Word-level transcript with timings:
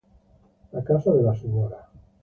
La 0.71 0.83
casa 0.89 1.13
de 1.19 1.21
la 1.27 1.35
Sra. 1.43 1.87